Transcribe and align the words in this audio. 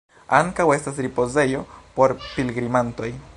Ankaŭ 0.37 0.65
estas 0.75 1.01
ripozejo 1.07 1.61
por 1.99 2.17
pilgrimantoj. 2.25 3.13